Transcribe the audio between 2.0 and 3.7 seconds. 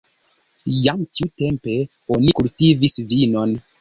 oni kultivis vinon.